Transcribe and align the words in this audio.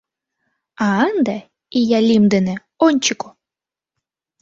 —А 0.85 0.87
ынде, 1.07 1.37
ия 1.79 1.99
лӱм 2.07 2.25
дене, 2.33 2.55
ончыко! 2.85 3.29